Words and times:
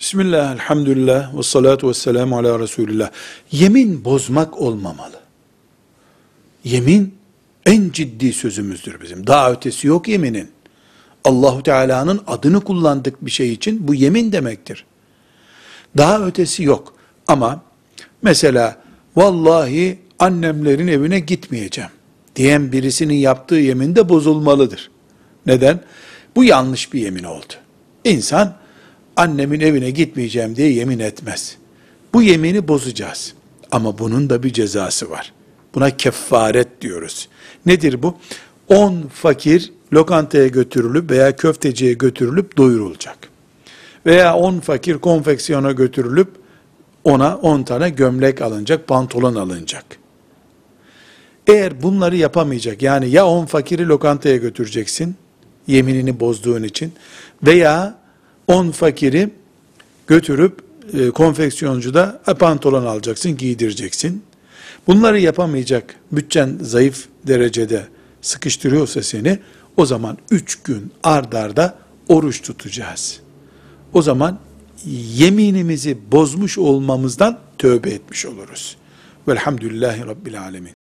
Bismillah, 0.00 0.54
elhamdülillah, 0.54 1.38
ve 1.38 1.42
salatu 1.42 1.88
ve 1.88 1.94
selamu 1.94 2.38
ala 2.38 2.58
Resulillah. 2.58 3.10
Yemin 3.52 4.04
bozmak 4.04 4.58
olmamalı. 4.58 5.20
Yemin 6.64 7.14
en 7.66 7.90
ciddi 7.90 8.32
sözümüzdür 8.32 9.00
bizim. 9.00 9.26
Daha 9.26 9.52
ötesi 9.52 9.86
yok 9.86 10.08
yeminin. 10.08 10.50
Allahu 11.24 11.62
Teala'nın 11.62 12.20
adını 12.26 12.60
kullandık 12.60 13.26
bir 13.26 13.30
şey 13.30 13.52
için 13.52 13.88
bu 13.88 13.94
yemin 13.94 14.32
demektir. 14.32 14.84
Daha 15.96 16.26
ötesi 16.26 16.62
yok. 16.62 16.94
Ama 17.26 17.62
mesela 18.22 18.82
vallahi 19.16 19.98
annemlerin 20.18 20.88
evine 20.88 21.20
gitmeyeceğim 21.20 21.90
diyen 22.36 22.72
birisinin 22.72 23.14
yaptığı 23.14 23.54
yemin 23.54 23.96
de 23.96 24.08
bozulmalıdır. 24.08 24.90
Neden? 25.46 25.80
Bu 26.36 26.44
yanlış 26.44 26.92
bir 26.92 27.00
yemin 27.00 27.24
oldu. 27.24 27.52
İnsan 28.04 28.56
annemin 29.18 29.60
evine 29.60 29.90
gitmeyeceğim 29.90 30.56
diye 30.56 30.72
yemin 30.72 30.98
etmez. 30.98 31.56
Bu 32.14 32.22
yemini 32.22 32.68
bozacağız. 32.68 33.34
Ama 33.70 33.98
bunun 33.98 34.30
da 34.30 34.42
bir 34.42 34.52
cezası 34.52 35.10
var. 35.10 35.32
Buna 35.74 35.96
kefaret 35.96 36.80
diyoruz. 36.80 37.28
Nedir 37.66 38.02
bu? 38.02 38.14
10 38.68 39.02
fakir 39.02 39.72
lokantaya 39.92 40.46
götürülüp 40.46 41.10
veya 41.10 41.36
köfteciye 41.36 41.92
götürülüp 41.92 42.56
doyurulacak. 42.56 43.18
Veya 44.06 44.36
10 44.36 44.60
fakir 44.60 44.98
konfeksiyona 44.98 45.72
götürülüp 45.72 46.28
ona 47.04 47.36
10 47.36 47.62
tane 47.62 47.90
gömlek 47.90 48.42
alınacak, 48.42 48.86
pantolon 48.86 49.34
alınacak. 49.34 49.84
Eğer 51.46 51.82
bunları 51.82 52.16
yapamayacak, 52.16 52.82
yani 52.82 53.10
ya 53.10 53.26
10 53.26 53.46
fakiri 53.46 53.88
lokantaya 53.88 54.36
götüreceksin, 54.36 55.16
yeminini 55.66 56.20
bozduğun 56.20 56.62
için, 56.62 56.92
veya 57.42 57.97
10 58.48 58.70
fakiri 58.70 59.30
götürüp 60.06 60.60
e, 60.92 61.10
konfeksiyoncuda 61.10 62.20
e, 62.28 62.34
pantolon 62.34 62.86
alacaksın, 62.86 63.36
giydireceksin. 63.36 64.22
Bunları 64.86 65.20
yapamayacak, 65.20 65.94
bütçen 66.12 66.58
zayıf 66.60 67.06
derecede 67.26 67.86
sıkıştırıyorsa 68.20 69.02
seni, 69.02 69.38
o 69.76 69.86
zaman 69.86 70.18
3 70.30 70.62
gün 70.62 70.92
ardarda 71.02 71.78
oruç 72.08 72.42
tutacağız. 72.42 73.20
O 73.92 74.02
zaman 74.02 74.38
yeminimizi 75.14 75.98
bozmuş 76.12 76.58
olmamızdan 76.58 77.38
tövbe 77.58 77.90
etmiş 77.90 78.26
oluruz. 78.26 78.76
Velhamdülillahi 79.28 80.06
Rabbil 80.06 80.40
Alemin. 80.40 80.77